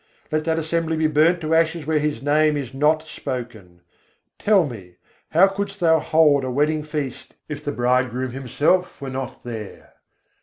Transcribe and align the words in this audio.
Let 0.31 0.45
that 0.45 0.57
assembly 0.57 0.97
be 0.97 1.05
burnt 1.05 1.41
to 1.41 1.53
ashes 1.53 1.85
where 1.85 1.99
His 1.99 2.23
Name 2.23 2.57
is 2.57 2.73
not 2.73 3.03
spoken! 3.03 3.81
Tell 4.39 4.65
me, 4.65 4.95
how 5.29 5.45
couldst 5.47 5.79
thou 5.79 5.99
hold 5.99 6.43
a 6.43 6.49
wedding 6.49 6.81
feast, 6.81 7.35
if 7.47 7.63
the 7.63 7.71
bridegroom 7.71 8.31
himself 8.31 8.99
were 8.99 9.11
not 9.11 9.43
there? 9.43 9.93